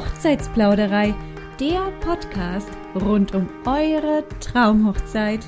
Hochzeitsplauderei, 0.00 1.14
der 1.60 1.92
Podcast 2.00 2.70
rund 2.94 3.34
um 3.34 3.46
eure 3.66 4.24
Traumhochzeit. 4.40 5.40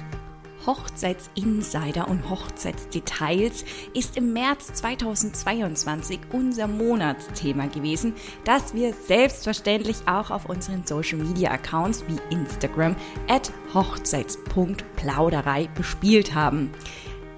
Hochzeitsinsider 0.66 2.06
und 2.06 2.28
Hochzeitsdetails 2.28 3.64
ist 3.94 4.18
im 4.18 4.34
März 4.34 4.74
2022 4.74 6.20
unser 6.32 6.68
Monatsthema 6.68 7.64
gewesen, 7.68 8.12
das 8.44 8.74
wir 8.74 8.92
selbstverständlich 8.92 9.96
auch 10.04 10.30
auf 10.30 10.44
unseren 10.50 10.86
Social 10.86 11.16
Media 11.16 11.50
Accounts 11.50 12.04
wie 12.06 12.18
Instagram 12.34 12.94
at 13.28 13.50
hochzeits.plauderei 13.72 15.70
bespielt 15.74 16.34
haben 16.34 16.72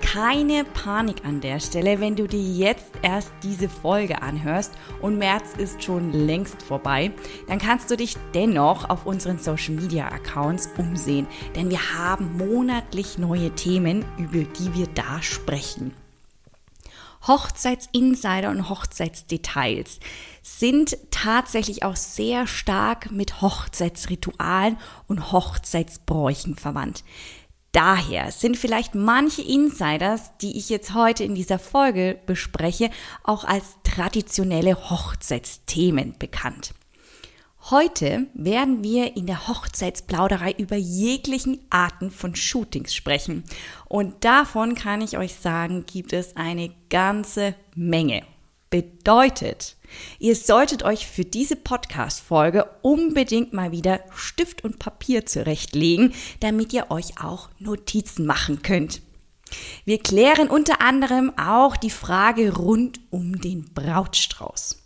keine 0.04 0.64
Panik 0.64 1.24
an 1.24 1.40
der 1.40 1.58
Stelle, 1.58 1.98
wenn 1.98 2.14
du 2.14 2.28
dir 2.28 2.40
jetzt 2.40 2.92
erst 3.02 3.32
diese 3.42 3.68
Folge 3.68 4.22
anhörst 4.22 4.72
und 5.00 5.18
März 5.18 5.54
ist 5.56 5.82
schon 5.82 6.12
längst 6.12 6.62
vorbei, 6.62 7.10
dann 7.48 7.58
kannst 7.58 7.90
du 7.90 7.96
dich 7.96 8.16
dennoch 8.34 8.88
auf 8.88 9.06
unseren 9.06 9.38
Social 9.38 9.74
Media 9.74 10.06
Accounts 10.06 10.68
umsehen, 10.76 11.26
denn 11.56 11.70
wir 11.70 11.94
haben 11.98 12.36
monatlich 12.36 13.18
neue 13.18 13.50
Themen, 13.54 14.04
über 14.18 14.44
die 14.44 14.74
wir 14.74 14.86
da 14.88 15.20
sprechen. 15.22 15.94
Hochzeitsinsider 17.26 18.50
und 18.50 18.68
Hochzeitsdetails 18.68 19.98
sind 20.42 20.98
tatsächlich 21.10 21.82
auch 21.82 21.96
sehr 21.96 22.46
stark 22.46 23.10
mit 23.10 23.40
Hochzeitsritualen 23.40 24.76
und 25.08 25.32
Hochzeitsbräuchen 25.32 26.54
verwandt. 26.54 27.02
Daher 27.74 28.30
sind 28.30 28.56
vielleicht 28.56 28.94
manche 28.94 29.42
Insiders, 29.42 30.30
die 30.40 30.56
ich 30.56 30.68
jetzt 30.68 30.94
heute 30.94 31.24
in 31.24 31.34
dieser 31.34 31.58
Folge 31.58 32.16
bespreche, 32.24 32.88
auch 33.24 33.42
als 33.42 33.64
traditionelle 33.82 34.90
Hochzeitsthemen 34.90 36.14
bekannt. 36.16 36.72
Heute 37.70 38.28
werden 38.32 38.84
wir 38.84 39.16
in 39.16 39.26
der 39.26 39.48
Hochzeitsplauderei 39.48 40.52
über 40.52 40.76
jeglichen 40.76 41.58
Arten 41.68 42.12
von 42.12 42.36
Shootings 42.36 42.94
sprechen. 42.94 43.42
Und 43.86 44.24
davon 44.24 44.76
kann 44.76 45.00
ich 45.00 45.18
euch 45.18 45.34
sagen, 45.34 45.84
gibt 45.84 46.12
es 46.12 46.36
eine 46.36 46.72
ganze 46.90 47.56
Menge. 47.74 48.22
Bedeutet, 48.74 49.76
ihr 50.18 50.34
solltet 50.34 50.82
euch 50.82 51.06
für 51.06 51.24
diese 51.24 51.54
Podcast-Folge 51.54 52.68
unbedingt 52.82 53.52
mal 53.52 53.70
wieder 53.70 54.00
Stift 54.16 54.64
und 54.64 54.80
Papier 54.80 55.26
zurechtlegen, 55.26 56.12
damit 56.40 56.72
ihr 56.72 56.90
euch 56.90 57.22
auch 57.22 57.50
Notizen 57.60 58.26
machen 58.26 58.62
könnt. 58.62 59.00
Wir 59.84 60.00
klären 60.00 60.48
unter 60.48 60.80
anderem 60.80 61.32
auch 61.38 61.76
die 61.76 61.88
Frage 61.88 62.52
rund 62.52 62.98
um 63.10 63.40
den 63.40 63.72
Brautstrauß. 63.72 64.82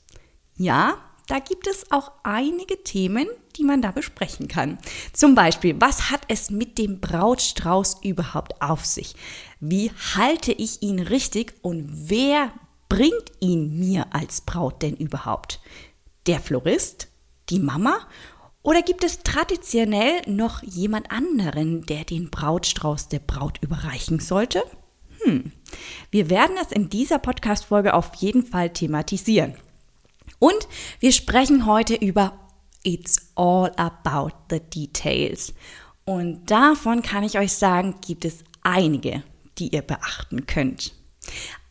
Ja, 0.58 0.98
da 1.26 1.38
gibt 1.38 1.66
es 1.66 1.90
auch 1.90 2.12
einige 2.24 2.82
Themen, 2.84 3.26
die 3.56 3.64
man 3.64 3.80
da 3.80 3.90
besprechen 3.90 4.48
kann. 4.48 4.76
Zum 5.14 5.34
Beispiel, 5.34 5.74
was 5.80 6.10
hat 6.10 6.20
es 6.28 6.50
mit 6.50 6.76
dem 6.76 7.00
Brautstrauß 7.00 8.00
überhaupt 8.02 8.60
auf 8.60 8.84
sich? 8.84 9.14
Wie 9.60 9.90
halte 10.14 10.52
ich 10.52 10.82
ihn 10.82 10.98
richtig 11.00 11.54
und 11.62 11.88
wer 12.10 12.52
bringt 12.88 13.32
ihn 13.40 13.78
mir 13.78 14.06
als 14.12 14.40
Braut 14.40 14.82
denn 14.82 14.96
überhaupt? 14.96 15.60
Der 16.26 16.40
Florist? 16.40 17.08
Die 17.50 17.58
Mama? 17.58 18.06
Oder 18.62 18.82
gibt 18.82 19.04
es 19.04 19.22
traditionell 19.22 20.22
noch 20.26 20.62
jemand 20.62 21.10
anderen, 21.10 21.86
der 21.86 22.04
den 22.04 22.30
Brautstrauß 22.30 23.08
der 23.08 23.20
Braut 23.20 23.58
überreichen 23.62 24.20
sollte? 24.20 24.62
Hm, 25.22 25.52
wir 26.10 26.30
werden 26.30 26.56
es 26.60 26.72
in 26.72 26.90
dieser 26.90 27.18
Podcast-Folge 27.18 27.94
auf 27.94 28.14
jeden 28.16 28.44
Fall 28.44 28.70
thematisieren. 28.70 29.54
Und 30.38 30.68
wir 31.00 31.12
sprechen 31.12 31.66
heute 31.66 31.94
über 31.94 32.38
It's 32.84 33.32
all 33.34 33.72
about 33.76 34.32
the 34.50 34.60
details. 34.60 35.54
Und 36.04 36.50
davon 36.50 37.02
kann 37.02 37.24
ich 37.24 37.38
euch 37.38 37.52
sagen, 37.52 37.96
gibt 38.06 38.24
es 38.24 38.44
einige, 38.62 39.22
die 39.58 39.68
ihr 39.74 39.82
beachten 39.82 40.46
könnt. 40.46 40.94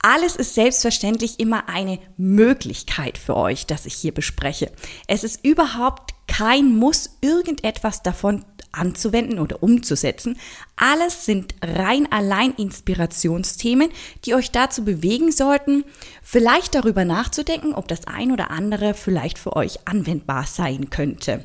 Alles 0.09 0.38
ist 0.38 0.56
selbstverständlich 0.56 1.38
immer 1.38 1.68
eine 1.68 2.00
Möglichkeit 2.16 3.18
für 3.18 3.35
euch, 3.35 3.66
das 3.66 3.85
ich 3.85 3.94
hier 3.94 4.13
bespreche. 4.13 4.72
Es 5.06 5.25
ist 5.25 5.44
überhaupt 5.44 6.13
kein 6.28 6.78
Muss, 6.78 7.18
irgendetwas 7.19 8.03
davon 8.03 8.45
anzuwenden 8.72 9.38
oder 9.38 9.62
umzusetzen. 9.62 10.40
Alles 10.78 11.25
sind 11.25 11.56
rein 11.62 12.09
allein 12.09 12.53
Inspirationsthemen, 12.53 13.90
die 14.23 14.34
euch 14.34 14.51
dazu 14.51 14.85
bewegen 14.85 15.34
sollten, 15.34 15.84
vielleicht 16.24 16.75
darüber 16.75 17.03
nachzudenken, 17.03 17.74
ob 17.74 17.89
das 17.89 18.07
ein 18.07 18.31
oder 18.31 18.50
andere 18.50 18.94
vielleicht 18.94 19.38
für 19.38 19.57
euch 19.57 19.89
anwendbar 19.89 20.45
sein 20.45 20.89
könnte. 20.89 21.44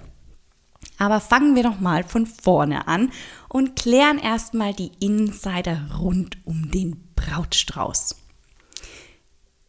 Aber 0.99 1.19
fangen 1.19 1.57
wir 1.57 1.65
doch 1.65 1.81
mal 1.81 2.05
von 2.05 2.27
vorne 2.27 2.87
an 2.87 3.11
und 3.49 3.75
klären 3.75 4.21
erstmal 4.21 4.73
die 4.73 4.93
Insider 5.01 5.89
rund 5.99 6.37
um 6.45 6.71
den 6.71 7.09
Brautstrauß. 7.17 8.22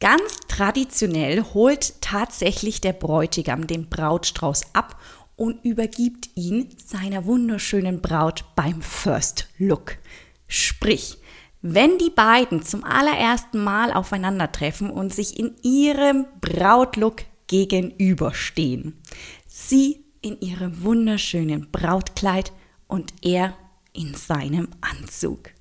Ganz 0.03 0.41
traditionell 0.49 1.41
holt 1.53 2.01
tatsächlich 2.01 2.81
der 2.81 2.91
Bräutigam 2.91 3.67
den 3.67 3.87
Brautstrauß 3.87 4.75
ab 4.75 4.99
und 5.37 5.63
übergibt 5.63 6.29
ihn 6.35 6.67
seiner 6.85 7.23
wunderschönen 7.23 8.01
Braut 8.01 8.43
beim 8.53 8.81
First 8.81 9.47
Look. 9.57 9.95
Sprich, 10.45 11.19
wenn 11.61 11.99
die 11.99 12.09
beiden 12.09 12.63
zum 12.63 12.83
allerersten 12.83 13.63
Mal 13.63 13.93
aufeinandertreffen 13.93 14.89
und 14.89 15.13
sich 15.13 15.39
in 15.39 15.55
ihrem 15.61 16.25
Brautlook 16.41 17.21
gegenüberstehen. 17.47 19.01
Sie 19.47 20.03
in 20.21 20.37
ihrem 20.41 20.83
wunderschönen 20.83 21.71
Brautkleid 21.71 22.51
und 22.87 23.13
er 23.21 23.53
in 23.93 24.15
seinem 24.15 24.67
Anzug. 24.81 25.51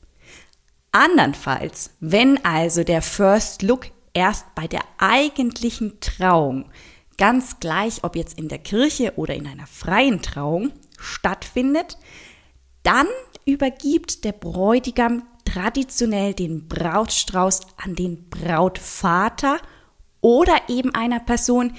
Andernfalls, 0.91 1.91
wenn 2.01 2.45
also 2.45 2.83
der 2.83 3.03
First 3.03 3.63
Look 3.63 3.87
erst 4.15 4.55
bei 4.55 4.67
der 4.67 4.83
eigentlichen 4.99 6.01
Trauung, 6.01 6.71
ganz 7.19 7.61
gleich 7.61 8.05
ob 8.05 8.17
jetzt 8.17 8.39
in 8.39 8.49
der 8.49 8.59
Kirche 8.59 9.15
oder 9.17 9.35
in 9.35 9.47
einer 9.47 9.67
freien 9.67 10.23
Trauung, 10.23 10.73
stattfindet, 10.99 11.99
dann 12.83 13.07
übergibt 13.45 14.25
der 14.25 14.33
Bräutigam 14.33 15.23
traditionell 15.45 16.35
den 16.35 16.69
Brautstrauß 16.69 17.61
an 17.77 17.95
den 17.95 18.29
Brautvater 18.29 19.59
oder 20.21 20.57
eben 20.69 20.95
einer 20.95 21.21
Person, 21.21 21.75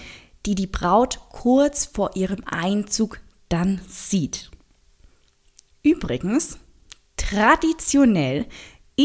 die 0.45 0.55
die 0.55 0.67
Braut 0.67 1.19
kurz 1.29 1.85
vor 1.85 2.15
ihrem 2.15 2.43
Einzug 2.45 3.19
dann 3.49 3.81
sieht. 3.87 4.51
Übrigens, 5.81 6.59
traditionell 7.17 8.45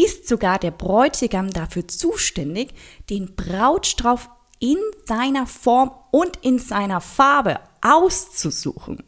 ist 0.04 0.28
sogar 0.28 0.58
der 0.58 0.70
Bräutigam 0.70 1.50
dafür 1.50 1.86
zuständig, 1.88 2.70
den 3.10 3.34
Brautstrauß 3.34 4.28
in 4.60 4.78
seiner 5.04 5.46
Form 5.46 5.90
und 6.10 6.36
in 6.42 6.58
seiner 6.58 7.00
Farbe 7.00 7.60
auszusuchen. 7.80 9.04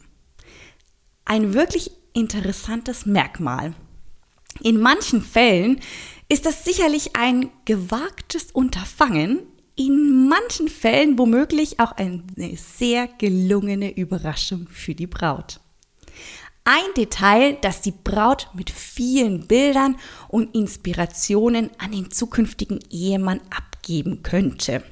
Ein 1.25 1.53
wirklich 1.53 1.91
interessantes 2.13 3.05
Merkmal. 3.05 3.73
In 4.61 4.79
manchen 4.79 5.21
Fällen 5.21 5.79
ist 6.29 6.45
das 6.45 6.65
sicherlich 6.65 7.15
ein 7.15 7.49
gewagtes 7.65 8.51
Unterfangen, 8.51 9.39
in 9.75 10.27
manchen 10.27 10.67
Fällen 10.67 11.17
womöglich 11.17 11.79
auch 11.79 11.93
eine 11.93 12.23
sehr 12.57 13.07
gelungene 13.07 13.95
Überraschung 13.95 14.67
für 14.69 14.93
die 14.93 15.07
Braut. 15.07 15.60
Ein 16.63 16.93
Detail, 16.95 17.57
das 17.61 17.81
die 17.81 17.91
Braut 17.91 18.49
mit 18.53 18.69
vielen 18.69 19.47
Bildern 19.47 19.97
und 20.27 20.55
Inspirationen 20.55 21.71
an 21.79 21.91
den 21.91 22.11
zukünftigen 22.11 22.79
Ehemann 22.91 23.41
abgeben 23.49 24.21
könnte. 24.21 24.83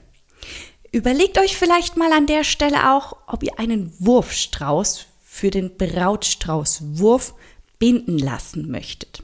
Überlegt 0.91 1.37
euch 1.37 1.55
vielleicht 1.55 1.95
mal 1.95 2.11
an 2.11 2.25
der 2.25 2.43
Stelle 2.43 2.91
auch, 2.91 3.15
ob 3.27 3.43
ihr 3.43 3.59
einen 3.59 3.93
Wurfstrauß 3.99 5.05
für 5.23 5.51
den 5.51 5.77
Brautstraußwurf 5.77 7.35
binden 7.77 8.17
lassen 8.17 8.71
möchtet. 8.71 9.21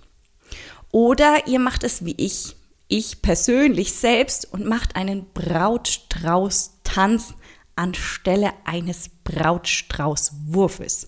Oder 0.91 1.47
ihr 1.47 1.57
macht 1.59 1.83
es 1.83 2.05
wie 2.05 2.13
ich, 2.17 2.55
ich 2.87 3.23
persönlich 3.23 3.93
selbst 3.93 4.53
und 4.53 4.65
macht 4.65 4.95
einen 4.95 5.25
Brautstrauß-Tanz 5.33 7.33
anstelle 7.75 8.53
eines 8.63 9.09
Brautstraußwurfes. 9.23 11.07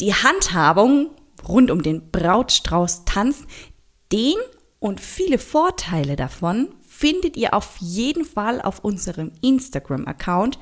Die 0.00 0.14
Handhabung 0.14 1.10
rund 1.46 1.70
um 1.70 1.82
den 1.82 2.10
Brautstrauß-Tanz, 2.10 3.44
den 4.12 4.34
und 4.78 5.00
viele 5.00 5.38
Vorteile 5.38 6.16
davon 6.16 6.68
findet 6.86 7.36
ihr 7.36 7.52
auf 7.54 7.76
jeden 7.80 8.24
Fall 8.24 8.60
auf 8.60 8.78
unserem 8.80 9.32
Instagram-Account 9.40 10.58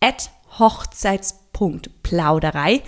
at 0.00 0.30
hochzeits.plauderei. 0.58 2.82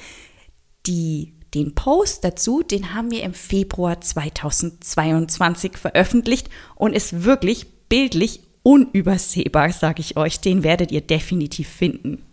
Die, 0.87 1.35
den 1.55 1.75
Post 1.75 2.25
dazu, 2.25 2.62
den 2.62 2.94
haben 2.94 3.11
wir 3.11 3.23
im 3.23 3.35
Februar 3.35 4.00
2022 4.00 5.77
veröffentlicht 5.77 6.49
und 6.77 6.94
ist 6.94 7.25
wirklich 7.25 7.67
bildlich 7.88 8.41
unübersehbar, 8.62 9.73
sage 9.73 10.00
ich 10.00 10.17
euch. 10.17 10.41
Den 10.41 10.62
werdet 10.62 10.93
ihr 10.93 11.00
definitiv 11.00 11.69
finden. 11.69 12.25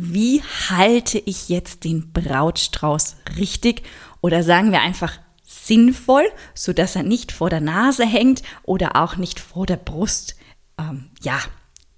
Wie 0.00 0.42
halte 0.68 1.18
ich 1.18 1.48
jetzt 1.48 1.82
den 1.82 2.12
Brautstrauß 2.12 3.16
richtig 3.36 3.82
oder 4.20 4.44
sagen 4.44 4.70
wir 4.70 4.80
einfach 4.80 5.18
sinnvoll, 5.42 6.24
so 6.54 6.72
dass 6.72 6.94
er 6.94 7.02
nicht 7.02 7.32
vor 7.32 7.50
der 7.50 7.60
Nase 7.60 8.06
hängt 8.06 8.44
oder 8.62 8.94
auch 8.94 9.16
nicht 9.16 9.40
vor 9.40 9.66
der 9.66 9.76
Brust, 9.76 10.36
ähm, 10.78 11.10
ja, 11.20 11.40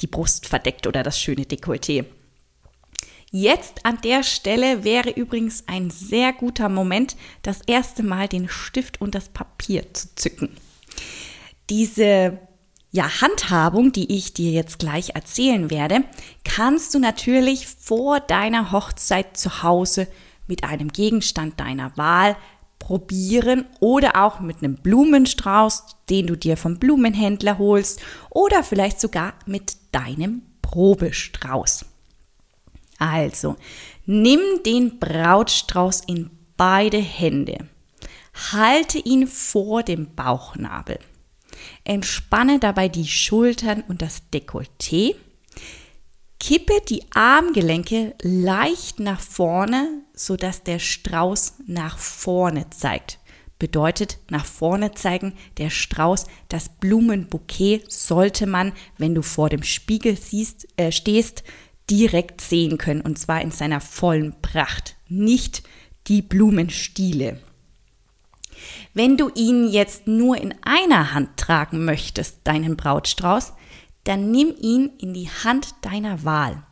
die 0.00 0.06
Brust 0.06 0.48
verdeckt 0.48 0.86
oder 0.86 1.02
das 1.02 1.20
schöne 1.20 1.42
Dekolleté. 1.42 2.06
Jetzt 3.32 3.84
an 3.84 3.98
der 4.02 4.22
Stelle 4.22 4.82
wäre 4.82 5.10
übrigens 5.10 5.64
ein 5.68 5.90
sehr 5.90 6.32
guter 6.32 6.70
Moment, 6.70 7.16
das 7.42 7.60
erste 7.66 8.02
Mal 8.02 8.28
den 8.28 8.48
Stift 8.48 9.02
und 9.02 9.14
das 9.14 9.28
Papier 9.28 9.92
zu 9.92 10.14
zücken. 10.14 10.56
Diese 11.68 12.38
ja, 12.92 13.20
Handhabung, 13.20 13.92
die 13.92 14.16
ich 14.16 14.34
dir 14.34 14.50
jetzt 14.50 14.80
gleich 14.80 15.10
erzählen 15.14 15.70
werde, 15.70 16.02
kannst 16.44 16.94
du 16.94 16.98
natürlich 16.98 17.68
vor 17.68 18.18
deiner 18.18 18.72
Hochzeit 18.72 19.36
zu 19.36 19.62
Hause 19.62 20.08
mit 20.48 20.64
einem 20.64 20.88
Gegenstand 20.88 21.60
deiner 21.60 21.96
Wahl 21.96 22.36
probieren 22.80 23.66
oder 23.78 24.24
auch 24.24 24.40
mit 24.40 24.58
einem 24.58 24.74
Blumenstrauß, 24.74 25.98
den 26.08 26.26
du 26.26 26.36
dir 26.36 26.56
vom 26.56 26.78
Blumenhändler 26.78 27.58
holst 27.58 28.00
oder 28.30 28.64
vielleicht 28.64 29.00
sogar 29.00 29.34
mit 29.46 29.76
deinem 29.92 30.42
Probestrauß. 30.62 31.84
Also, 32.98 33.56
nimm 34.04 34.40
den 34.66 34.98
Brautstrauß 34.98 36.02
in 36.06 36.30
beide 36.56 36.98
Hände. 36.98 37.68
Halte 38.52 38.98
ihn 38.98 39.28
vor 39.28 39.82
dem 39.82 40.14
Bauchnabel. 40.14 40.98
Entspanne 41.84 42.58
dabei 42.58 42.88
die 42.88 43.06
Schultern 43.06 43.82
und 43.88 44.02
das 44.02 44.22
Dekolleté. 44.32 45.14
Kippe 46.38 46.74
die 46.88 47.02
Armgelenke 47.12 48.14
leicht 48.22 48.98
nach 48.98 49.20
vorne, 49.20 50.02
sodass 50.14 50.62
der 50.62 50.78
Strauß 50.78 51.54
nach 51.66 51.98
vorne 51.98 52.70
zeigt. 52.70 53.18
Bedeutet 53.58 54.18
nach 54.30 54.46
vorne 54.46 54.92
zeigen, 54.92 55.34
der 55.58 55.68
Strauß, 55.68 56.24
das 56.48 56.70
Blumenbouquet 56.70 57.82
sollte 57.88 58.46
man, 58.46 58.72
wenn 58.96 59.14
du 59.14 59.20
vor 59.20 59.50
dem 59.50 59.62
Spiegel 59.62 60.16
siehst, 60.16 60.66
äh, 60.78 60.90
stehst, 60.90 61.44
direkt 61.90 62.40
sehen 62.40 62.78
können 62.78 63.02
und 63.02 63.18
zwar 63.18 63.42
in 63.42 63.50
seiner 63.50 63.82
vollen 63.82 64.40
Pracht, 64.40 64.96
nicht 65.08 65.62
die 66.06 66.22
Blumenstiele. 66.22 67.38
Wenn 68.94 69.16
du 69.16 69.30
ihn 69.34 69.68
jetzt 69.68 70.06
nur 70.06 70.36
in 70.36 70.54
einer 70.62 71.12
Hand 71.14 71.36
tragen 71.36 71.84
möchtest, 71.84 72.38
deinen 72.44 72.76
Brautstrauß, 72.76 73.52
dann 74.04 74.30
nimm 74.30 74.54
ihn 74.60 74.90
in 74.98 75.14
die 75.14 75.28
Hand 75.28 75.74
deiner 75.82 76.24
Wahl. 76.24 76.62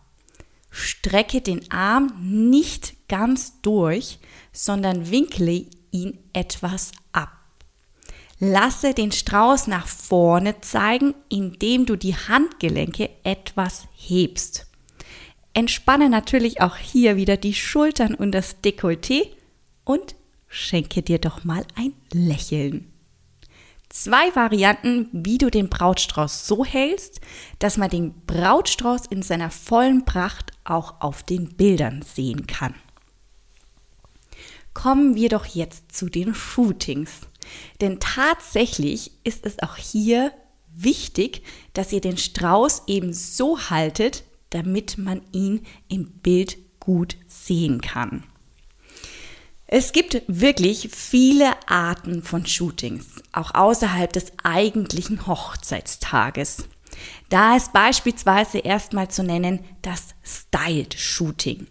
Strecke 0.71 1.41
den 1.41 1.71
Arm 1.71 2.13
nicht 2.21 3.09
ganz 3.09 3.61
durch, 3.63 4.19
sondern 4.53 5.11
winkle 5.11 5.67
ihn 5.91 6.19
etwas 6.33 6.93
ab. 7.13 7.31
Lasse 8.41 8.95
den 8.95 9.11
Strauß 9.11 9.67
nach 9.67 9.89
vorne 9.89 10.61
zeigen, 10.61 11.15
indem 11.29 11.87
du 11.87 11.97
die 11.97 12.15
Handgelenke 12.15 13.11
etwas 13.25 13.89
hebst. 13.97 14.67
Entspanne 15.55 16.09
natürlich 16.09 16.61
auch 16.61 16.77
hier 16.77 17.17
wieder 17.17 17.37
die 17.37 17.55
Schultern 17.55 18.15
und 18.15 18.31
das 18.31 18.63
Dekolleté 18.63 19.31
und 19.85 20.15
schenke 20.49 21.03
dir 21.03 21.19
doch 21.19 21.45
mal 21.45 21.65
ein 21.77 21.93
Lächeln. 22.13 22.93
Zwei 23.89 24.35
Varianten, 24.35 25.09
wie 25.13 25.39
du 25.39 25.51
den 25.51 25.71
Brautstrauß 25.71 26.47
so 26.47 26.65
hältst, 26.65 27.21
dass 27.59 27.79
man 27.79 27.89
den 27.89 28.15
Brautstrauß 28.27 29.07
in 29.07 29.23
seiner 29.23 29.51
vollen 29.51 30.05
Pracht 30.05 30.53
auch 30.65 31.01
auf 31.01 31.23
den 31.23 31.57
Bildern 31.57 32.03
sehen 32.03 32.47
kann. 32.47 32.75
Kommen 34.75 35.15
wir 35.15 35.29
doch 35.29 35.47
jetzt 35.47 35.93
zu 35.97 36.09
den 36.09 36.35
Shootings. 36.35 37.11
Denn 37.81 37.99
tatsächlich 37.99 39.11
ist 39.25 39.47
es 39.47 39.59
auch 39.61 39.77
hier 39.77 40.33
wichtig, 40.73 41.43
dass 41.73 41.93
ihr 41.93 42.01
den 42.01 42.19
Strauß 42.19 42.83
eben 42.87 43.13
so 43.13 43.59
haltet, 43.71 44.25
damit 44.51 44.99
man 44.99 45.23
ihn 45.33 45.67
im 45.89 46.11
Bild 46.11 46.59
gut 46.79 47.17
sehen 47.27 47.81
kann. 47.81 48.25
Es 49.71 49.93
gibt 49.93 50.23
wirklich 50.29 50.89
viele 50.95 51.51
Arten 51.67 52.23
von 52.23 52.47
Shootings, 52.47 53.05
auch 53.33 53.53
außerhalb 53.55 54.11
des 54.11 54.33
eigentlichen 54.43 55.27
Hochzeitstages. 55.27 56.65
Da 57.29 57.55
ist 57.55 57.75
beispielsweise 57.75 58.61
erstmal 58.61 59.09
zu 59.09 59.23
nennen 59.23 59.63
das 59.83 60.15
Styled 60.25 60.95
Shooting. 60.95 61.67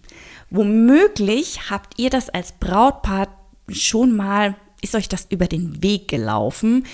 Womöglich 0.52 1.72
habt 1.72 2.00
ihr 2.00 2.12
das 2.12 2.30
als 2.30 2.52
Brautpaar 2.52 3.30
schon 3.68 4.16
mal, 4.16 4.56
ist 4.84 4.94
euch 4.94 5.10
das 5.10 5.26
über 5.32 5.48
den 5.48 5.82
Weg 5.82 6.08
gelaufen, 6.08 6.86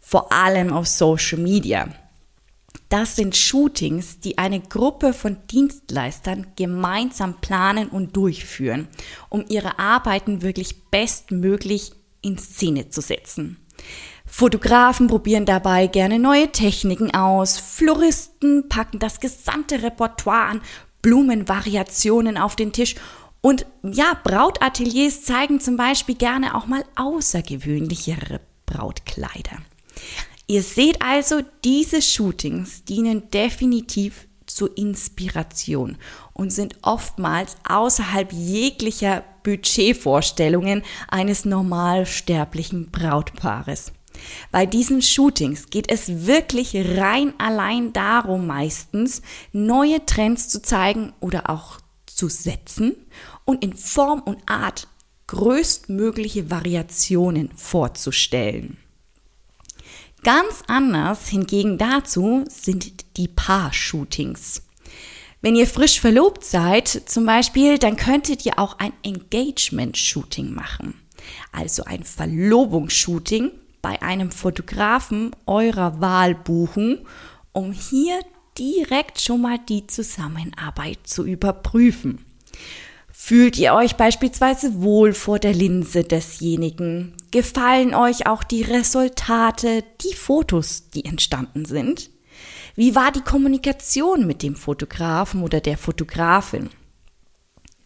vor 0.00 0.32
allem 0.32 0.72
auf 0.72 0.86
Social 0.86 1.38
Media. 1.38 1.90
Das 2.88 3.16
sind 3.16 3.36
Shootings, 3.36 4.20
die 4.20 4.38
eine 4.38 4.60
Gruppe 4.60 5.12
von 5.12 5.36
Dienstleistern 5.50 6.48
gemeinsam 6.56 7.40
planen 7.40 7.88
und 7.88 8.16
durchführen, 8.16 8.88
um 9.28 9.44
ihre 9.48 9.78
Arbeiten 9.78 10.42
wirklich 10.42 10.90
bestmöglich 10.90 11.92
in 12.22 12.38
Szene 12.38 12.88
zu 12.88 13.00
setzen. 13.00 13.56
Fotografen 14.24 15.06
probieren 15.06 15.46
dabei 15.46 15.86
gerne 15.86 16.18
neue 16.18 16.50
Techniken 16.50 17.14
aus, 17.14 17.58
Floristen 17.58 18.68
packen 18.68 18.98
das 18.98 19.20
gesamte 19.20 19.82
Repertoire 19.82 20.46
an 20.46 20.60
Blumenvariationen 21.02 22.36
auf 22.36 22.56
den 22.56 22.72
Tisch 22.72 22.96
und 23.40 23.64
ja, 23.84 24.18
Brautateliers 24.24 25.22
zeigen 25.22 25.60
zum 25.60 25.76
Beispiel 25.76 26.16
gerne 26.16 26.56
auch 26.56 26.66
mal 26.66 26.84
außergewöhnlichere 26.96 28.40
Brautkleider. 28.66 29.58
Ihr 30.48 30.62
seht 30.62 31.02
also, 31.02 31.40
diese 31.64 32.00
Shootings 32.00 32.84
dienen 32.84 33.30
definitiv 33.30 34.28
zur 34.46 34.76
Inspiration 34.78 35.98
und 36.34 36.50
sind 36.52 36.76
oftmals 36.82 37.56
außerhalb 37.68 38.32
jeglicher 38.32 39.24
Budgetvorstellungen 39.42 40.82
eines 41.08 41.44
normalsterblichen 41.44 42.92
Brautpaares. 42.92 43.92
Bei 44.52 44.66
diesen 44.66 45.02
Shootings 45.02 45.68
geht 45.68 45.90
es 45.90 46.26
wirklich 46.26 46.74
rein 46.96 47.34
allein 47.38 47.92
darum, 47.92 48.46
meistens 48.46 49.22
neue 49.52 50.06
Trends 50.06 50.48
zu 50.48 50.62
zeigen 50.62 51.12
oder 51.20 51.50
auch 51.50 51.80
zu 52.06 52.28
setzen 52.28 52.96
und 53.44 53.62
in 53.64 53.74
Form 53.74 54.20
und 54.20 54.38
Art 54.48 54.88
größtmögliche 55.26 56.50
Variationen 56.50 57.50
vorzustellen. 57.56 58.78
Ganz 60.26 60.64
anders 60.66 61.28
hingegen 61.28 61.78
dazu 61.78 62.42
sind 62.48 63.16
die 63.16 63.28
Paar-Shootings. 63.28 64.60
Wenn 65.40 65.54
ihr 65.54 65.68
frisch 65.68 66.00
verlobt 66.00 66.44
seid, 66.44 66.88
zum 66.88 67.24
Beispiel, 67.26 67.78
dann 67.78 67.94
könntet 67.94 68.44
ihr 68.44 68.58
auch 68.58 68.80
ein 68.80 68.92
Engagement-Shooting 69.04 70.52
machen. 70.52 71.00
Also 71.52 71.84
ein 71.84 72.02
Verlobungsshooting 72.02 73.52
bei 73.80 74.02
einem 74.02 74.32
Fotografen 74.32 75.30
eurer 75.46 76.00
Wahl 76.00 76.34
buchen, 76.34 77.06
um 77.52 77.70
hier 77.70 78.18
direkt 78.58 79.20
schon 79.20 79.42
mal 79.42 79.60
die 79.68 79.86
Zusammenarbeit 79.86 80.98
zu 81.04 81.24
überprüfen. 81.24 82.24
Fühlt 83.26 83.58
ihr 83.58 83.74
euch 83.74 83.96
beispielsweise 83.96 84.82
wohl 84.82 85.12
vor 85.12 85.40
der 85.40 85.52
Linse 85.52 86.04
desjenigen? 86.04 87.12
Gefallen 87.32 87.92
euch 87.92 88.28
auch 88.28 88.44
die 88.44 88.62
Resultate, 88.62 89.82
die 90.00 90.14
Fotos, 90.14 90.90
die 90.90 91.06
entstanden 91.06 91.64
sind? 91.64 92.10
Wie 92.76 92.94
war 92.94 93.10
die 93.10 93.22
Kommunikation 93.22 94.28
mit 94.28 94.44
dem 94.44 94.54
Fotografen 94.54 95.42
oder 95.42 95.60
der 95.60 95.76
Fotografin? 95.76 96.70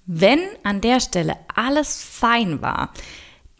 Wenn 0.05 0.41
an 0.63 0.83
der 0.83 1.01
Stelle 1.01 1.39
alles 1.55 2.05
fein 2.05 2.61
war, 2.61 2.93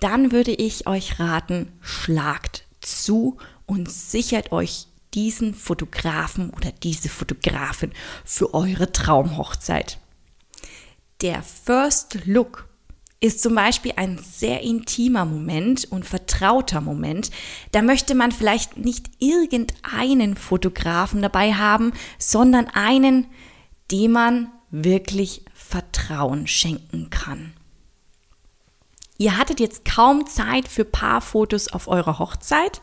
dann 0.01 0.33
würde 0.33 0.53
ich 0.53 0.87
euch 0.87 1.19
raten, 1.19 1.73
schlagt 1.81 2.67
zu 2.83 3.39
und 3.65 3.91
sichert 3.91 4.53
euch 4.53 4.87
diesen 5.15 5.55
Fotografen 5.55 6.51
oder 6.51 6.73
diese 6.73 7.09
Fotografin 7.09 7.93
für 8.27 8.53
eure 8.53 8.93
Traumhochzeit. 8.93 9.99
Der 11.23 11.43
First 11.43 12.19
Look 12.25 12.67
ist 13.21 13.43
zum 13.43 13.55
Beispiel 13.55 13.93
ein 13.97 14.19
sehr 14.19 14.63
intimer 14.63 15.27
Moment 15.27 15.85
und 15.91 16.07
vertrauter 16.07 16.81
Moment. 16.81 17.31
Da 17.73 17.83
möchte 17.83 18.15
man 18.15 18.33
vielleicht 18.33 18.79
nicht 18.79 19.11
irgendeinen 19.19 20.37
Fotografen 20.37 21.21
dabei 21.21 21.53
haben, 21.53 21.93
sondern 22.19 22.69
einen, 22.69 23.27
dem 23.91 24.13
man 24.13 24.51
wirklich 24.71 25.45
Vertrauen 25.53 26.47
schenken 26.47 27.11
kann. 27.11 27.53
Ihr 29.19 29.37
hattet 29.37 29.61
jetzt 29.61 29.85
kaum 29.85 30.27
Zeit 30.27 30.67
für 30.67 30.87
Paarfotos 30.87 31.69
auf 31.69 31.89
eurer 31.89 32.19
Hochzeit. 32.19 32.81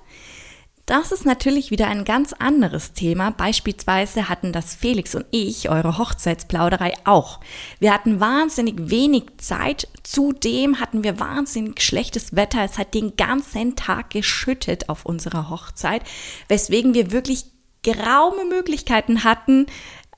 Das 0.87 1.11
ist 1.11 1.25
natürlich 1.25 1.69
wieder 1.69 1.87
ein 1.87 2.05
ganz 2.05 2.31
anderes 2.31 2.93
Thema. 2.93 3.31
Beispielsweise 3.31 4.29
hatten 4.29 4.53
das 4.53 4.73
Felix 4.73 5.15
und 5.15 5.25
ich, 5.31 5.69
eure 5.69 5.97
Hochzeitsplauderei, 5.97 6.93
auch. 7.03 7.41
Wir 7.79 7.93
hatten 7.93 8.21
wahnsinnig 8.21 8.89
wenig 8.89 9.25
Zeit. 9.37 9.89
Zudem 10.03 10.79
hatten 10.79 11.03
wir 11.03 11.19
wahnsinnig 11.19 11.81
schlechtes 11.81 12.37
Wetter. 12.37 12.63
Es 12.63 12.77
hat 12.77 12.93
den 12.93 13.17
ganzen 13.17 13.75
Tag 13.75 14.11
geschüttet 14.11 14.87
auf 14.87 15.05
unserer 15.05 15.49
Hochzeit, 15.49 16.03
weswegen 16.47 16.93
wir 16.93 17.11
wirklich 17.11 17.43
geraume 17.83 18.45
Möglichkeiten 18.45 19.25
hatten, 19.25 19.65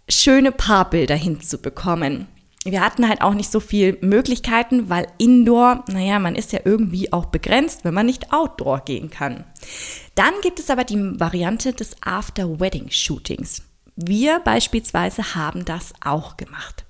schöne 0.08 0.52
Paarbilder 0.52 1.16
hinzubekommen 1.16 2.28
wir 2.66 2.82
hatten 2.82 3.08
halt 3.08 3.22
auch 3.22 3.34
nicht 3.34 3.51
so 3.51 3.60
viel 3.62 3.98
Möglichkeiten, 4.01 4.89
weil 4.89 5.08
Indoor, 5.18 5.86
naja, 5.88 6.20
man 6.20 6.36
ist 6.36 6.51
ja 6.51 6.60
irgendwie 6.66 7.13
auch 7.13 7.28
begrenzt, 7.28 7.86
wenn 7.86 7.94
man 7.94 8.06
nicht 8.06 8.34
Outdoor 8.34 8.82
gehen 8.82 9.10
kann. 9.10 9.46
Dann 10.16 10.34
gibt 10.42 10.60
es 10.60 10.70
aber 10.70 10.84
die 10.84 11.20
Variante 11.20 11.72
des 11.72 11.96
After-Wedding-Shootings. 12.01 13.62
Wir 13.96 14.39
beispielsweise 14.42 15.36
haben 15.36 15.63
das 15.63 15.94
auch 16.04 16.36
gemacht. 16.36 16.84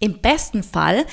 Im 0.00 0.18
besten 0.18 0.64
Fall 0.64 1.06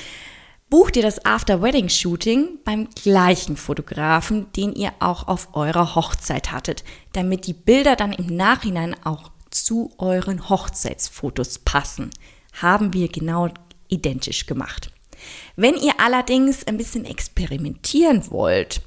bucht 0.71 0.95
ihr 0.95 1.03
das 1.03 1.23
After-Wedding-Shooting 1.23 2.59
beim 2.65 2.89
gleichen 2.89 3.57
Fotografen, 3.57 4.51
den 4.53 4.73
ihr 4.73 4.91
auch 4.99 5.27
auf 5.27 5.49
eurer 5.53 5.93
Hochzeit 5.93 6.51
hattet, 6.51 6.83
damit 7.13 7.45
die 7.45 7.53
Bilder 7.53 7.95
dann 7.95 8.11
im 8.11 8.25
Nachhinein 8.35 8.95
auch 9.03 9.29
zu 9.51 9.91
euren 9.99 10.49
Hochzeitsfotos 10.49 11.59
passen 11.59 12.09
haben 12.53 12.93
wir 12.93 13.07
genau 13.07 13.49
identisch 13.87 14.45
gemacht. 14.45 14.91
Wenn 15.55 15.75
ihr 15.75 15.99
allerdings 15.99 16.65
ein 16.65 16.77
bisschen 16.77 17.05
experimentieren 17.05 18.29
wollt 18.31 18.81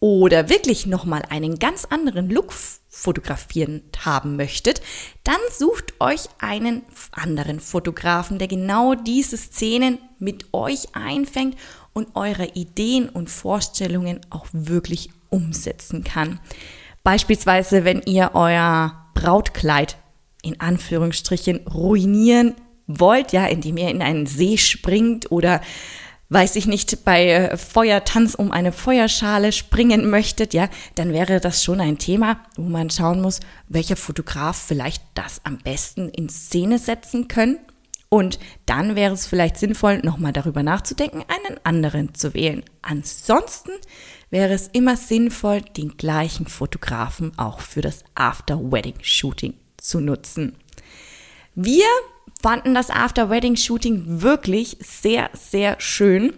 oder 0.00 0.48
wirklich 0.48 0.86
nochmal 0.86 1.22
einen 1.30 1.58
ganz 1.58 1.84
anderen 1.86 2.28
Look 2.28 2.52
fotografieren 2.88 3.82
haben 4.04 4.36
möchtet, 4.36 4.82
dann 5.24 5.38
sucht 5.50 5.94
euch 5.98 6.28
einen 6.38 6.82
anderen 7.12 7.60
Fotografen, 7.60 8.38
der 8.38 8.48
genau 8.48 8.94
diese 8.94 9.36
Szenen 9.36 9.98
mit 10.18 10.52
euch 10.52 10.94
einfängt 10.94 11.56
und 11.94 12.08
eure 12.14 12.46
Ideen 12.54 13.08
und 13.08 13.30
Vorstellungen 13.30 14.20
auch 14.30 14.46
wirklich 14.52 15.10
umsetzen 15.30 16.04
kann. 16.04 16.40
Beispielsweise, 17.02 17.84
wenn 17.84 18.02
ihr 18.02 18.32
euer 18.34 19.06
Brautkleid 19.14 19.96
in 20.42 20.60
Anführungsstrichen 20.60 21.66
ruinieren 21.66 22.54
wollt, 23.00 23.32
ja, 23.32 23.46
indem 23.46 23.76
ihr 23.76 23.88
in 23.88 24.02
einen 24.02 24.26
See 24.26 24.58
springt 24.58 25.30
oder 25.30 25.60
weiß 26.32 26.56
ich 26.56 26.66
nicht, 26.66 27.04
bei 27.04 27.56
Feuertanz 27.56 28.34
um 28.34 28.52
eine 28.52 28.72
Feuerschale 28.72 29.52
springen 29.52 30.08
möchtet, 30.08 30.54
ja, 30.54 30.68
dann 30.94 31.12
wäre 31.12 31.40
das 31.40 31.62
schon 31.62 31.80
ein 31.80 31.98
Thema, 31.98 32.40
wo 32.56 32.62
man 32.62 32.88
schauen 32.88 33.20
muss, 33.20 33.40
welcher 33.68 33.96
Fotograf 33.96 34.56
vielleicht 34.56 35.02
das 35.14 35.42
am 35.44 35.58
besten 35.58 36.08
in 36.08 36.30
Szene 36.30 36.78
setzen 36.78 37.28
können. 37.28 37.58
Und 38.08 38.38
dann 38.66 38.94
wäre 38.94 39.14
es 39.14 39.26
vielleicht 39.26 39.56
sinnvoll, 39.56 39.98
nochmal 40.00 40.32
darüber 40.32 40.62
nachzudenken, 40.62 41.24
einen 41.28 41.58
anderen 41.64 42.14
zu 42.14 42.34
wählen. 42.34 42.62
Ansonsten 42.82 43.70
wäre 44.30 44.52
es 44.52 44.68
immer 44.68 44.96
sinnvoll, 44.96 45.60
den 45.62 45.96
gleichen 45.96 46.46
Fotografen 46.46 47.38
auch 47.38 47.60
für 47.60 47.80
das 47.80 48.04
After-Wedding-Shooting 48.14 49.54
zu 49.76 50.00
nutzen. 50.00 50.56
Wir 51.54 51.86
fanden 52.42 52.74
das 52.74 52.90
After-Wedding-Shooting 52.90 54.22
wirklich 54.22 54.76
sehr, 54.80 55.30
sehr 55.34 55.80
schön. 55.80 56.34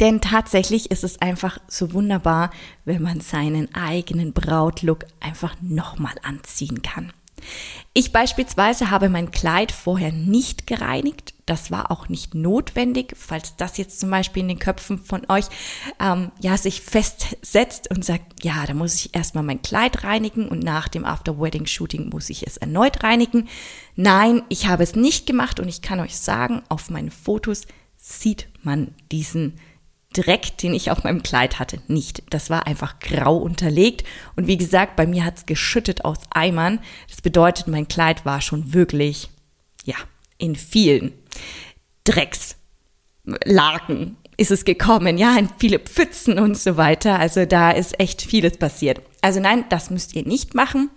Denn 0.00 0.20
tatsächlich 0.20 0.90
ist 0.90 1.02
es 1.02 1.20
einfach 1.20 1.58
so 1.66 1.92
wunderbar, 1.92 2.50
wenn 2.84 3.02
man 3.02 3.20
seinen 3.20 3.74
eigenen 3.74 4.32
Brautlook 4.32 5.04
einfach 5.20 5.56
nochmal 5.60 6.14
anziehen 6.22 6.82
kann. 6.82 7.12
Ich 7.94 8.12
beispielsweise 8.12 8.90
habe 8.90 9.08
mein 9.08 9.30
Kleid 9.30 9.72
vorher 9.72 10.12
nicht 10.12 10.66
gereinigt. 10.66 11.34
Das 11.46 11.70
war 11.70 11.90
auch 11.90 12.08
nicht 12.08 12.34
notwendig, 12.34 13.14
falls 13.16 13.56
das 13.56 13.76
jetzt 13.78 13.98
zum 14.00 14.10
Beispiel 14.10 14.42
in 14.42 14.48
den 14.48 14.58
Köpfen 14.58 14.98
von 14.98 15.22
euch 15.28 15.46
ähm, 15.98 16.30
ja 16.40 16.56
sich 16.56 16.82
festsetzt 16.82 17.90
und 17.90 18.04
sagt, 18.04 18.44
ja, 18.44 18.66
da 18.66 18.74
muss 18.74 18.94
ich 18.94 19.14
erstmal 19.14 19.44
mein 19.44 19.62
Kleid 19.62 20.04
reinigen 20.04 20.48
und 20.48 20.62
nach 20.62 20.88
dem 20.88 21.04
After-Wedding-Shooting 21.04 22.10
muss 22.10 22.30
ich 22.30 22.46
es 22.46 22.58
erneut 22.58 23.02
reinigen. 23.02 23.48
Nein, 23.96 24.42
ich 24.48 24.68
habe 24.68 24.82
es 24.82 24.94
nicht 24.94 25.26
gemacht 25.26 25.58
und 25.58 25.68
ich 25.68 25.82
kann 25.82 26.00
euch 26.00 26.16
sagen, 26.18 26.62
auf 26.68 26.90
meinen 26.90 27.10
Fotos 27.10 27.62
sieht 27.96 28.48
man 28.62 28.94
diesen 29.10 29.54
Dreck, 30.12 30.56
den 30.58 30.74
ich 30.74 30.90
auf 30.90 31.04
meinem 31.04 31.22
Kleid 31.22 31.58
hatte, 31.58 31.80
nicht. 31.86 32.22
Das 32.30 32.48
war 32.50 32.66
einfach 32.66 32.98
grau 32.98 33.36
unterlegt. 33.36 34.04
Und 34.36 34.46
wie 34.46 34.56
gesagt, 34.56 34.96
bei 34.96 35.06
mir 35.06 35.24
hat 35.24 35.36
es 35.38 35.46
geschüttet 35.46 36.04
aus 36.04 36.18
Eimern. 36.30 36.80
Das 37.08 37.20
bedeutet, 37.20 37.68
mein 37.68 37.88
Kleid 37.88 38.24
war 38.24 38.40
schon 38.40 38.72
wirklich, 38.72 39.28
ja, 39.84 39.96
in 40.38 40.56
vielen 40.56 41.12
Dreckslaken 42.04 42.56
ist 44.38 44.50
es 44.50 44.64
gekommen, 44.64 45.18
ja, 45.18 45.36
in 45.36 45.50
viele 45.58 45.80
Pfützen 45.80 46.38
und 46.38 46.56
so 46.56 46.76
weiter. 46.76 47.18
Also 47.18 47.44
da 47.44 47.72
ist 47.72 48.00
echt 48.00 48.22
vieles 48.22 48.56
passiert. 48.56 49.02
Also 49.20 49.40
nein, 49.40 49.64
das 49.68 49.90
müsst 49.90 50.14
ihr 50.14 50.24
nicht 50.26 50.54
machen. 50.54 50.90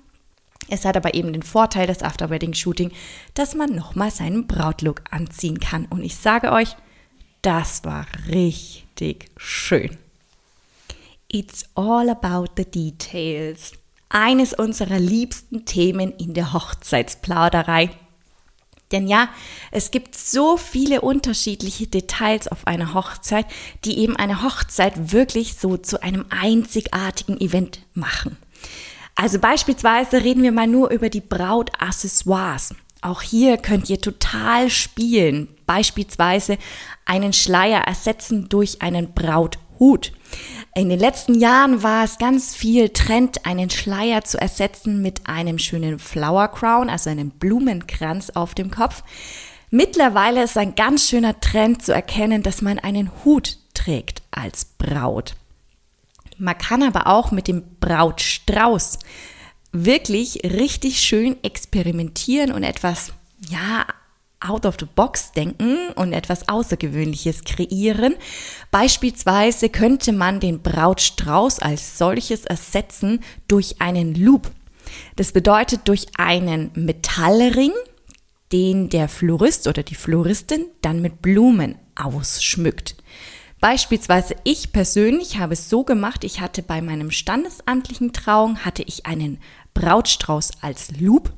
Es 0.69 0.85
hat 0.85 0.95
aber 0.95 1.15
eben 1.15 1.33
den 1.33 1.43
Vorteil, 1.43 1.87
das 1.87 2.03
After-Wedding-Shooting, 2.03 2.91
dass 3.33 3.55
man 3.55 3.75
nochmal 3.75 4.11
seinen 4.11 4.47
Brautlook 4.47 5.01
anziehen 5.09 5.59
kann. 5.59 5.85
Und 5.85 6.03
ich 6.03 6.15
sage 6.15 6.51
euch, 6.51 6.77
das 7.41 7.83
war 7.83 8.05
richtig 8.29 8.85
schön. 9.38 9.98
It's 11.27 11.65
all 11.75 12.10
about 12.10 12.53
the 12.58 12.65
details. 12.65 13.74
Eines 14.10 14.53
unserer 14.53 15.00
liebsten 15.00 15.65
Themen 15.65 16.12
in 16.17 16.34
der 16.34 16.53
Hochzeitsplauderei. 16.53 17.89
Denn 18.91 19.08
ja, 19.08 19.29
es 19.72 19.91
gibt 19.91 20.17
so 20.17 20.58
viele 20.58 21.01
unterschiedliche 21.01 21.88
Details 21.88 22.50
auf 22.50 22.67
einer 22.67 22.93
Hochzeit, 22.93 23.46
die 23.86 24.00
eben 24.00 24.17
eine 24.17 24.43
Hochzeit 24.43 25.13
wirklich 25.13 25.55
so 25.55 25.77
zu 25.77 26.03
einem 26.03 26.25
einzigartigen 26.29 27.39
Event 27.39 27.79
machen. 27.93 28.38
Also 29.15 29.39
beispielsweise 29.39 30.24
reden 30.24 30.43
wir 30.43 30.51
mal 30.51 30.67
nur 30.67 30.89
über 30.89 31.10
die 31.10 31.22
Brautaccessoires. 31.22 32.75
Auch 33.01 33.24
hier 33.24 33.58
könnt 33.58 33.89
ihr 33.89 34.00
total 34.00 34.70
spielen. 34.70 35.48
Beispielsweise 35.65 36.58
einen 37.05 37.34
Schleier 37.34 37.81
ersetzen 37.81 38.48
durch 38.48 38.81
einen 38.84 39.13
Brauthut. 39.13 40.13
In 40.75 40.89
den 40.89 41.00
letzten 41.00 41.39
Jahren 41.39 41.81
war 41.81 42.03
es 42.03 42.20
ganz 42.20 42.55
viel 42.55 42.89
Trend, 42.89 43.46
einen 43.46 43.72
Schleier 43.72 44.24
zu 44.24 44.39
ersetzen 44.39 45.01
mit 45.01 45.27
einem 45.27 45.58
schönen 45.58 45.98
Flower 45.98 46.48
Crown, 46.50 46.89
also 46.89 47.10
einem 47.10 47.31
Blumenkranz 47.31 48.29
auf 48.29 48.53
dem 48.53 48.70
Kopf. 48.70 49.03
Mittlerweile 49.72 50.43
ist 50.43 50.58
ein 50.58 50.75
ganz 50.75 51.10
schöner 51.10 51.39
Trend 51.39 51.81
zu 51.81 51.93
erkennen, 51.93 52.43
dass 52.43 52.62
man 52.62 52.77
einen 52.77 53.10
Hut 53.25 53.58
trägt 53.74 54.22
als 54.29 54.65
Braut. 54.65 55.36
Man 56.38 56.58
kann 56.58 56.84
aber 56.84 57.08
auch 57.08 57.31
mit 57.31 57.48
dem 57.48 57.63
Brautstrauß 57.79 59.00
wirklich 59.71 60.41
richtig 60.43 61.01
schön 61.01 61.37
experimentieren 61.43 62.51
und 62.51 62.63
etwas, 62.63 63.13
ja, 63.49 63.85
out 64.39 64.65
of 64.65 64.75
the 64.79 64.85
box 64.85 65.31
denken 65.33 65.89
und 65.95 66.13
etwas 66.13 66.49
Außergewöhnliches 66.49 67.43
kreieren. 67.43 68.15
Beispielsweise 68.71 69.69
könnte 69.69 70.11
man 70.11 70.39
den 70.39 70.61
Brautstrauß 70.61 71.59
als 71.59 71.97
solches 71.97 72.45
ersetzen 72.45 73.21
durch 73.47 73.81
einen 73.81 74.15
Loop. 74.15 74.51
Das 75.15 75.31
bedeutet 75.31 75.87
durch 75.87 76.07
einen 76.17 76.71
Metallring, 76.73 77.71
den 78.51 78.89
der 78.89 79.07
Florist 79.07 79.67
oder 79.67 79.83
die 79.83 79.95
Floristin 79.95 80.65
dann 80.81 81.01
mit 81.01 81.21
Blumen 81.21 81.75
ausschmückt. 81.95 82.95
Beispielsweise 83.61 84.35
ich 84.43 84.71
persönlich 84.71 85.37
habe 85.37 85.53
es 85.53 85.69
so 85.69 85.83
gemacht, 85.83 86.23
ich 86.23 86.41
hatte 86.41 86.63
bei 86.63 86.81
meinem 86.81 87.11
standesamtlichen 87.11 88.11
Trauung 88.11 88.65
hatte 88.65 88.81
ich 88.81 89.05
einen 89.05 89.37
Brautstrauß 89.73 90.51
als 90.61 90.91
Loop 90.99 91.33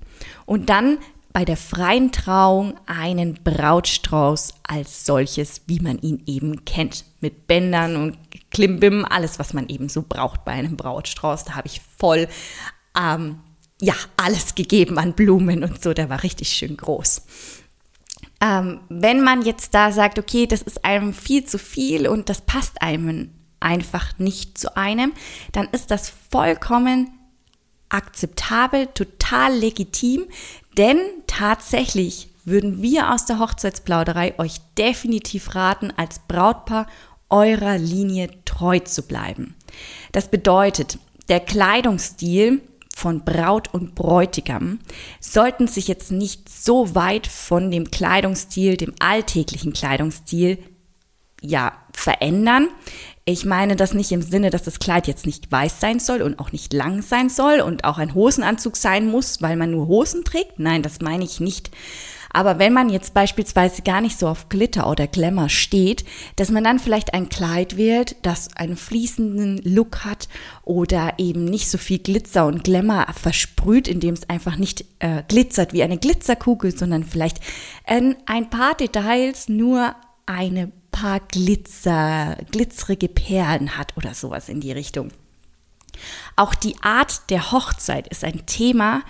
und 0.46 0.70
dann 0.70 0.98
bei 1.34 1.46
der 1.46 1.58
freien 1.58 2.12
Trauung 2.12 2.76
einen 2.86 3.40
Brautstrauß 3.44 4.54
als 4.62 5.06
solches, 5.06 5.62
wie 5.66 5.80
man 5.80 5.98
ihn 6.00 6.22
eben 6.28 6.64
kennt. 6.64 7.06
Mit 7.22 7.48
Bändern 7.48 7.96
und 7.96 8.18
Klimbim, 8.52 9.04
alles, 9.04 9.40
was 9.40 9.54
man 9.54 9.68
eben 9.68 9.90
so 9.90 10.04
braucht 10.08 10.46
bei 10.46 10.52
einem 10.52 10.78
Brautstrauß. 10.78 11.46
Da 11.46 11.56
habe 11.56 11.68
ich 11.68 11.82
voll, 11.98 12.28
ähm, 12.96 13.40
ja, 13.82 13.96
alles 14.16 14.54
gegeben 14.54 15.00
an 15.00 15.14
Blumen 15.14 15.64
und 15.64 15.82
so. 15.82 15.96
Der 15.96 16.10
war 16.10 16.22
richtig 16.22 16.50
schön 16.50 16.78
groß. 16.78 17.24
Ähm, 18.40 18.82
wenn 18.90 19.24
man 19.24 19.42
jetzt 19.42 19.74
da 19.74 19.92
sagt, 19.92 20.20
okay, 20.20 20.46
das 20.46 20.62
ist 20.62 20.86
einem 20.86 21.14
viel 21.14 21.46
zu 21.46 21.58
viel 21.58 22.08
und 22.08 22.30
das 22.30 22.42
passt 22.42 22.82
einem 22.82 23.32
einfach 23.60 24.20
nicht 24.20 24.58
zu 24.58 24.78
einem, 24.78 25.14
dann 25.52 25.68
ist 25.72 25.90
das 25.90 26.14
vollkommen 26.30 27.10
akzeptabel, 27.94 28.88
total 28.88 29.56
legitim, 29.56 30.26
denn 30.78 30.98
tatsächlich 31.28 32.30
würden 32.46 32.82
wir 32.82 33.12
aus 33.14 33.26
der 33.26 33.40
Hochzeitsplauderei 33.40 34.38
euch 34.38 34.58
definitiv 34.78 35.56
raten, 35.56 35.94
als 35.96 36.20
Brautpaar 36.28 36.88
eurer 37.30 37.78
Linie 37.78 38.30
treu 38.46 38.80
zu 38.80 39.04
bleiben. 39.04 39.56
Das 40.12 40.30
bedeutet, 40.30 41.00
der 41.30 41.40
Kleidungsstil 41.40 42.62
von 42.96 43.24
Braut 43.24 43.74
und 43.74 43.96
Bräutigam 43.96 44.80
sollten 45.20 45.68
sich 45.68 45.88
jetzt 45.88 46.12
nicht 46.12 46.48
so 46.50 46.94
weit 46.96 47.28
von 47.28 47.72
dem 47.72 47.90
Kleidungsstil, 47.90 48.78
dem 48.78 48.94
alltäglichen 49.00 49.74
Kleidungsstil, 49.74 50.60
ja, 51.44 51.74
verändern. 51.94 52.70
Ich 53.26 53.46
meine 53.46 53.76
das 53.76 53.94
nicht 53.94 54.12
im 54.12 54.22
Sinne, 54.22 54.50
dass 54.50 54.64
das 54.64 54.80
Kleid 54.80 55.08
jetzt 55.08 55.26
nicht 55.26 55.52
weiß 55.52 55.80
sein 55.80 56.00
soll 56.00 56.22
und 56.22 56.40
auch 56.40 56.52
nicht 56.52 56.74
lang 56.74 57.02
sein 57.02 57.30
soll 57.30 57.62
und 57.62 57.86
auch 57.86 57.98
ein 57.98 58.14
Hosenanzug 58.14 58.76
sein 58.76 59.10
muss, 59.10 59.42
weil 59.42 59.56
man 59.56 59.72
nur 59.72 59.88
Hosen 59.88 60.24
trägt. 60.24 60.60
Nein, 60.60 60.82
das 60.82 61.00
meine 61.00 61.24
ich 61.24 61.40
nicht. 61.40 61.72
Aber 62.34 62.58
wenn 62.58 62.74
man 62.74 62.90
jetzt 62.90 63.14
beispielsweise 63.14 63.84
gar 63.84 64.02
nicht 64.02 64.18
so 64.18 64.28
auf 64.28 64.50
Glitter 64.50 64.90
oder 64.90 65.06
Glamour 65.06 65.50
steht, 65.50 66.04
dass 66.36 66.50
man 66.50 66.64
dann 66.64 66.80
vielleicht 66.80 67.14
ein 67.14 67.30
Kleid 67.30 67.78
wählt, 67.78 68.16
das 68.24 68.58
einen 68.58 68.76
fließenden 68.76 69.62
Look 69.64 70.04
hat 70.04 70.28
oder 70.64 71.14
eben 71.20 71.46
nicht 71.46 71.70
so 71.70 71.78
viel 71.78 72.00
Glitzer 72.00 72.48
und 72.48 72.64
Glamour 72.64 73.06
versprüht, 73.14 73.88
indem 73.88 74.16
es 74.16 74.28
einfach 74.30 74.58
nicht 74.58 74.84
äh, 75.00 75.22
glitzert 75.28 75.74
wie 75.74 75.84
eine 75.84 76.00
Glitzerkugel, 76.00 76.76
sondern 76.76 77.04
vielleicht 77.04 77.40
in 77.88 78.16
ein 78.26 78.50
paar 78.50 78.74
Details 78.74 79.48
nur 79.48 79.96
eine 80.26 80.72
paar 80.92 81.20
Glitzer, 81.20 82.38
glitzerige 82.52 83.10
Perlen 83.10 83.78
hat 83.78 83.98
oder 83.98 84.14
sowas 84.14 84.50
in 84.50 84.62
die 84.62 84.72
Richtung. 84.72 85.10
Auch 86.36 86.56
die 86.56 86.76
Art 86.82 87.30
der 87.30 87.52
Hochzeit 87.52 88.08
ist 88.08 88.24
ein 88.24 88.46
Thema, 88.46 89.02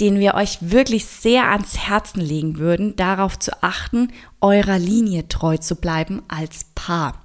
den 0.00 0.20
wir 0.20 0.34
euch 0.34 0.58
wirklich 0.60 1.06
sehr 1.06 1.50
ans 1.50 1.78
Herzen 1.78 2.20
legen 2.20 2.58
würden, 2.58 2.96
darauf 2.96 3.38
zu 3.38 3.62
achten, 3.62 4.12
eurer 4.40 4.78
Linie 4.78 5.28
treu 5.28 5.56
zu 5.56 5.76
bleiben 5.76 6.22
als 6.28 6.66
Paar. 6.74 7.24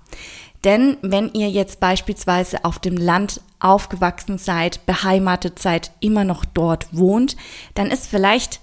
Denn 0.64 0.98
wenn 1.02 1.34
ihr 1.34 1.50
jetzt 1.50 1.80
beispielsweise 1.80 2.64
auf 2.64 2.80
dem 2.80 2.96
Land 2.96 3.42
aufgewachsen 3.60 4.38
seid, 4.38 4.86
beheimatet 4.86 5.60
seid, 5.60 5.92
immer 6.00 6.24
noch 6.24 6.46
dort 6.46 6.96
wohnt, 6.96 7.36
dann 7.74 7.88
ist 7.88 8.08
vielleicht 8.08 8.62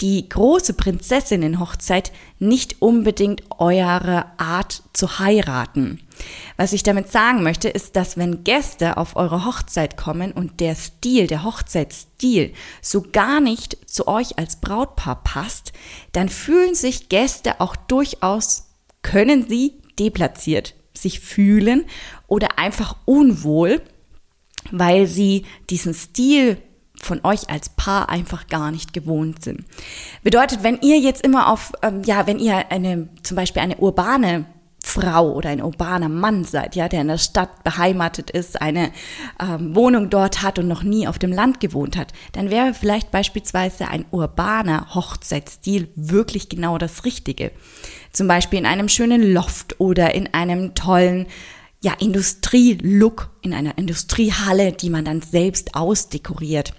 die 0.00 0.28
große 0.28 0.74
Prinzessinnenhochzeit 0.74 2.12
nicht 2.38 2.80
unbedingt 2.80 3.42
eure 3.58 4.26
Art 4.38 4.82
zu 4.92 5.18
heiraten. 5.18 6.00
Was 6.56 6.72
ich 6.72 6.82
damit 6.82 7.10
sagen 7.10 7.42
möchte, 7.42 7.68
ist, 7.68 7.96
dass 7.96 8.16
wenn 8.16 8.44
Gäste 8.44 8.96
auf 8.96 9.16
eure 9.16 9.44
Hochzeit 9.44 9.96
kommen 9.96 10.32
und 10.32 10.60
der 10.60 10.74
Stil, 10.74 11.26
der 11.26 11.44
Hochzeitsstil 11.44 12.52
so 12.82 13.02
gar 13.12 13.40
nicht 13.40 13.76
zu 13.88 14.08
euch 14.08 14.38
als 14.38 14.56
Brautpaar 14.56 15.22
passt, 15.22 15.72
dann 16.12 16.28
fühlen 16.28 16.74
sich 16.74 17.08
Gäste 17.08 17.60
auch 17.60 17.76
durchaus, 17.76 18.68
können 19.02 19.46
sie 19.48 19.74
deplatziert 19.98 20.74
sich 21.00 21.20
fühlen 21.20 21.84
oder 22.26 22.58
einfach 22.58 22.96
unwohl, 23.04 23.82
weil 24.70 25.06
sie 25.06 25.44
diesen 25.68 25.94
Stil 25.94 26.58
von 27.02 27.20
euch 27.24 27.48
als 27.50 27.70
Paar 27.70 28.08
einfach 28.08 28.46
gar 28.46 28.70
nicht 28.70 28.92
gewohnt 28.92 29.42
sind. 29.42 29.64
Bedeutet, 30.22 30.62
wenn 30.62 30.80
ihr 30.82 30.98
jetzt 30.98 31.24
immer 31.24 31.48
auf, 31.48 31.72
ähm, 31.82 32.02
ja, 32.04 32.26
wenn 32.26 32.38
ihr 32.38 32.70
eine, 32.70 33.08
zum 33.22 33.36
Beispiel 33.36 33.62
eine 33.62 33.76
urbane 33.78 34.44
Frau 34.82 35.32
oder 35.32 35.50
ein 35.50 35.62
urbaner 35.62 36.08
Mann 36.08 36.44
seid, 36.44 36.74
ja, 36.74 36.88
der 36.88 37.02
in 37.02 37.08
der 37.08 37.18
Stadt 37.18 37.64
beheimatet 37.64 38.30
ist, 38.30 38.60
eine 38.60 38.92
ähm, 39.38 39.74
Wohnung 39.74 40.10
dort 40.10 40.42
hat 40.42 40.58
und 40.58 40.68
noch 40.68 40.82
nie 40.82 41.06
auf 41.06 41.18
dem 41.18 41.32
Land 41.32 41.60
gewohnt 41.60 41.96
hat, 41.96 42.12
dann 42.32 42.50
wäre 42.50 42.72
vielleicht 42.74 43.10
beispielsweise 43.10 43.88
ein 43.88 44.06
urbaner 44.10 44.94
Hochzeitsstil 44.94 45.88
wirklich 45.96 46.48
genau 46.48 46.78
das 46.78 47.04
Richtige. 47.04 47.52
Zum 48.12 48.26
Beispiel 48.26 48.58
in 48.58 48.66
einem 48.66 48.88
schönen 48.88 49.32
Loft 49.32 49.78
oder 49.80 50.14
in 50.14 50.32
einem 50.32 50.74
tollen 50.74 51.26
ja, 51.82 51.94
Industrielook 51.98 53.30
in 53.40 53.54
einer 53.54 53.78
Industriehalle, 53.78 54.72
die 54.72 54.90
man 54.90 55.04
dann 55.04 55.22
selbst 55.22 55.74
ausdekoriert. 55.74 56.74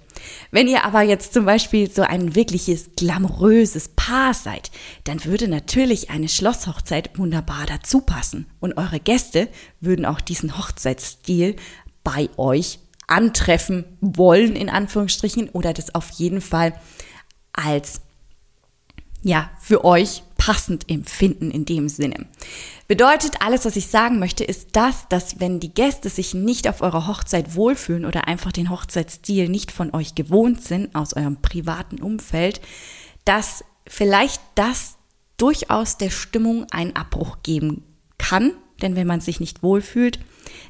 Wenn 0.52 0.68
ihr 0.68 0.84
aber 0.84 1.02
jetzt 1.02 1.32
zum 1.32 1.44
Beispiel 1.44 1.90
so 1.90 2.02
ein 2.02 2.36
wirkliches 2.36 2.90
glamouröses 2.96 3.88
Paar 3.88 4.32
seid, 4.34 4.70
dann 5.04 5.24
würde 5.24 5.48
natürlich 5.48 6.10
eine 6.10 6.28
Schlosshochzeit 6.28 7.18
wunderbar 7.18 7.66
dazu 7.66 8.00
passen. 8.00 8.46
Und 8.60 8.76
eure 8.76 9.00
Gäste 9.00 9.48
würden 9.80 10.06
auch 10.06 10.20
diesen 10.20 10.56
Hochzeitsstil 10.56 11.56
bei 12.04 12.28
euch 12.36 12.78
antreffen 13.08 13.84
wollen, 14.00 14.54
in 14.54 14.70
Anführungsstrichen, 14.70 15.48
oder 15.50 15.72
das 15.72 15.94
auf 15.94 16.10
jeden 16.10 16.40
Fall 16.40 16.74
als, 17.52 18.00
ja, 19.22 19.50
für 19.60 19.84
euch 19.84 20.22
passend 20.44 20.90
empfinden 20.90 21.52
in 21.52 21.64
dem 21.64 21.88
Sinne. 21.88 22.26
Bedeutet, 22.88 23.36
alles, 23.42 23.64
was 23.64 23.76
ich 23.76 23.86
sagen 23.86 24.18
möchte, 24.18 24.42
ist 24.42 24.70
das, 24.72 25.06
dass 25.08 25.38
wenn 25.38 25.60
die 25.60 25.72
Gäste 25.72 26.08
sich 26.08 26.34
nicht 26.34 26.68
auf 26.68 26.80
eurer 26.80 27.06
Hochzeit 27.06 27.54
wohlfühlen 27.54 28.04
oder 28.04 28.26
einfach 28.26 28.50
den 28.50 28.68
Hochzeitsstil 28.68 29.48
nicht 29.48 29.70
von 29.70 29.94
euch 29.94 30.16
gewohnt 30.16 30.60
sind, 30.60 30.96
aus 30.96 31.14
eurem 31.14 31.40
privaten 31.40 32.02
Umfeld, 32.02 32.60
dass 33.24 33.64
vielleicht 33.86 34.42
das 34.56 34.96
durchaus 35.36 35.96
der 35.96 36.10
Stimmung 36.10 36.66
einen 36.72 36.96
Abbruch 36.96 37.38
geben 37.44 37.84
kann. 38.18 38.50
Denn 38.80 38.96
wenn 38.96 39.06
man 39.06 39.20
sich 39.20 39.38
nicht 39.38 39.62
wohlfühlt, 39.62 40.18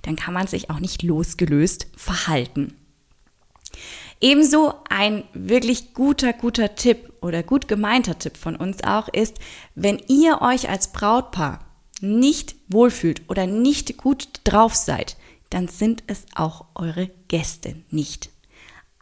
dann 0.02 0.16
kann 0.16 0.34
man 0.34 0.48
sich 0.48 0.68
auch 0.68 0.80
nicht 0.80 1.02
losgelöst 1.02 1.86
verhalten. 1.96 2.74
Ebenso 4.22 4.74
ein 4.88 5.24
wirklich 5.34 5.94
guter, 5.94 6.32
guter 6.32 6.76
Tipp 6.76 7.12
oder 7.20 7.42
gut 7.42 7.66
gemeinter 7.66 8.16
Tipp 8.20 8.36
von 8.36 8.54
uns 8.54 8.84
auch 8.84 9.08
ist, 9.08 9.38
wenn 9.74 10.00
ihr 10.06 10.40
euch 10.40 10.68
als 10.70 10.92
Brautpaar 10.92 11.66
nicht 12.00 12.54
wohlfühlt 12.68 13.28
oder 13.28 13.48
nicht 13.48 13.96
gut 13.96 14.28
drauf 14.44 14.76
seid, 14.76 15.16
dann 15.50 15.66
sind 15.66 16.04
es 16.06 16.24
auch 16.36 16.66
eure 16.76 17.10
Gäste 17.26 17.74
nicht. 17.90 18.30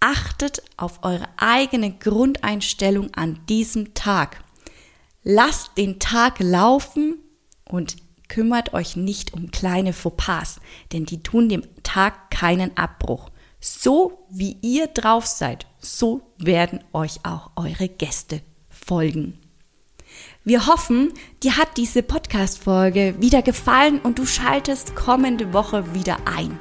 Achtet 0.00 0.62
auf 0.78 1.04
eure 1.04 1.28
eigene 1.37 1.92
Grundeinstellung 1.92 3.12
an 3.12 3.40
diesem 3.46 3.92
Tag. 3.92 4.42
Lasst 5.22 5.76
den 5.76 5.98
Tag 5.98 6.38
laufen 6.40 7.18
und 7.66 7.96
kümmert 8.28 8.72
euch 8.72 8.96
nicht 8.96 9.35
um 9.35 9.50
kleine 9.50 9.92
Fauxpas, 9.92 10.61
denn 10.92 11.04
die 11.04 11.22
tun 11.22 11.50
dem 11.50 11.62
Tag 11.83 12.30
keinen 12.30 12.74
Abbruch. 12.78 13.28
So 13.61 14.27
wie 14.31 14.57
ihr 14.62 14.87
drauf 14.87 15.27
seid, 15.27 15.66
so 15.81 16.23
werden 16.38 16.83
euch 16.94 17.20
auch 17.25 17.51
eure 17.57 17.88
Gäste 17.88 18.40
folgen. 18.70 19.38
Wir 20.44 20.66
hoffen, 20.66 21.12
dir 21.42 21.59
hat 21.59 21.77
diese 21.77 22.03
Podcast-Folge 22.03 23.16
wieder 23.18 23.42
gefallen 23.42 24.01
und 24.01 24.18
du 24.18 24.25
schaltest 24.25 24.96
kommende 24.96 25.53
Woche 25.53 25.94
wieder 25.94 26.16
ein. 26.25 26.59